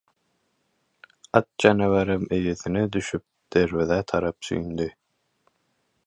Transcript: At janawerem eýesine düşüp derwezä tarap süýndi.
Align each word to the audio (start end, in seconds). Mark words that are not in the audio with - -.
At 1.39 1.47
janawerem 1.63 2.23
eýesine 2.37 2.81
düşüp 2.95 3.25
derwezä 3.57 4.01
tarap 4.13 4.47
süýndi. 4.49 4.89